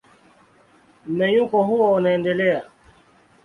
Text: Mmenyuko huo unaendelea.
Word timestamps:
Mmenyuko 1.05 1.63
huo 1.63 1.93
unaendelea. 1.93 2.63